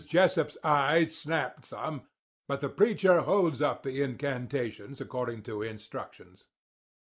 [0.07, 2.01] Jessup's eyes snapped some;
[2.47, 6.45] but the preacher holds up the incantations according to instructions.